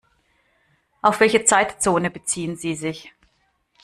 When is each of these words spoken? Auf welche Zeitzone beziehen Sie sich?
Auf 1.03 1.19
welche 1.19 1.43
Zeitzone 1.45 2.09
beziehen 2.09 2.55
Sie 2.55 2.73
sich? 2.73 3.13